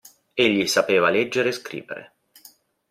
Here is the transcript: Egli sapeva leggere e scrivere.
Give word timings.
Egli 0.33 0.65
sapeva 0.65 1.11
leggere 1.11 1.49
e 1.49 1.51
scrivere. 1.51 2.13